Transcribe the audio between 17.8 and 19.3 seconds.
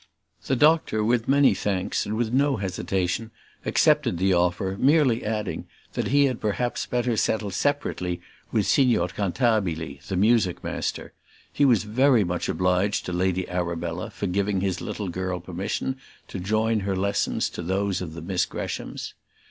of the Miss Greshams.